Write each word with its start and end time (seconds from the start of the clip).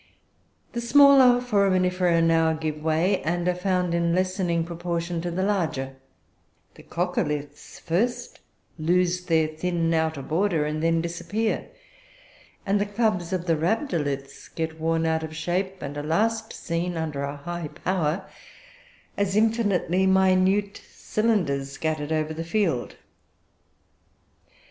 The 0.73 0.81
smaller 0.81 1.39
Foraminifera 1.39 2.23
now 2.23 2.53
give 2.53 2.81
way, 2.81 3.21
and 3.21 3.47
are 3.47 3.53
found 3.53 3.93
in 3.93 4.15
lessening 4.15 4.63
proportion 4.63 5.21
to 5.21 5.29
the 5.29 5.43
larger; 5.43 5.95
the 6.73 6.81
coccoliths 6.81 7.79
first 7.79 8.39
lose 8.79 9.23
their 9.25 9.47
thin 9.47 9.93
outer 9.93 10.23
border 10.23 10.65
and 10.65 10.81
then 10.81 11.01
disappear; 11.01 11.67
and 12.65 12.81
the 12.81 12.87
clubs 12.87 13.31
of 13.31 13.45
the 13.45 13.55
rhabdoliths 13.55 14.49
get 14.55 14.79
worn 14.79 15.05
out 15.05 15.21
of 15.21 15.35
shape, 15.35 15.83
and 15.83 15.95
are 15.95 16.01
last 16.03 16.51
seen, 16.51 16.97
under 16.97 17.21
a 17.21 17.35
high 17.37 17.67
power, 17.67 18.27
as 19.15 19.35
infinitely 19.35 20.07
minute 20.07 20.81
cylinders 20.89 21.73
scattered 21.73 22.11
over 22.11 22.33
the 22.33 22.43
field. 22.43 22.95